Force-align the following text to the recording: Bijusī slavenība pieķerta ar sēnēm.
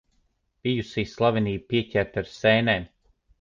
Bijusī 0.67 1.03
slavenība 1.11 1.67
pieķerta 1.75 2.21
ar 2.23 2.33
sēnēm. 2.39 2.89